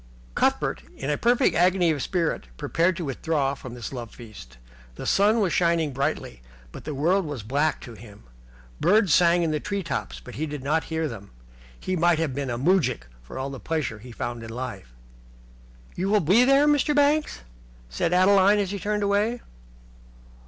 Cuthbert 0.33 0.81
in 0.97 1.11
a 1.11 1.15
perfect 1.19 1.53
agony 1.55 1.91
of 1.91 2.01
spirit 2.01 2.47
prepared 2.57 2.97
to 2.97 3.05
withdraw 3.05 3.53
from 3.53 3.75
this 3.75 3.93
love 3.93 4.09
feast. 4.09 4.57
The 4.95 5.05
sun 5.05 5.39
was 5.41 5.53
shining 5.53 5.93
brightly, 5.93 6.41
but 6.71 6.85
the 6.85 6.95
world 6.95 7.23
was 7.23 7.43
black 7.43 7.79
to 7.81 7.93
him. 7.93 8.23
Birds 8.79 9.13
sang 9.13 9.43
in 9.43 9.51
the 9.51 9.59
tree 9.59 9.83
tops, 9.83 10.19
but 10.19 10.33
he 10.33 10.47
did 10.47 10.63
not 10.63 10.85
hear 10.85 11.07
them. 11.07 11.29
He 11.79 11.95
might 11.95 12.17
have 12.17 12.33
been 12.33 12.49
a 12.49 12.57
moujik 12.57 13.05
for 13.21 13.37
all 13.37 13.51
the 13.51 13.59
pleasure 13.59 13.99
he 13.99 14.11
found 14.11 14.41
in 14.41 14.49
life. 14.49 14.91
"You 15.93 16.09
will 16.09 16.19
be 16.19 16.45
there, 16.45 16.65
Mr. 16.67 16.95
Banks?" 16.95 17.41
said 17.87 18.11
Adeline, 18.11 18.57
as 18.57 18.71
he 18.71 18.79
turned 18.79 19.03
away. 19.03 19.41